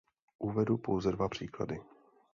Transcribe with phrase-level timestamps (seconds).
[0.39, 1.79] Uvedu pouze dva příklady.